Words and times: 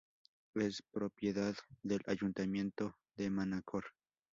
Es 0.55 0.81
propiedad 0.91 1.53
del 1.83 2.01
ayuntamiento 2.07 2.95
de 3.15 3.29
Manacor. 3.29 3.85